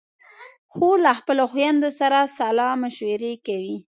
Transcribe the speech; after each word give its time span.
خور 0.73 0.97
له 1.05 1.11
خپلو 1.19 1.43
خویندو 1.51 1.89
سره 1.99 2.19
سلا 2.37 2.69
مشورې 2.83 3.33
کوي. 3.47 3.77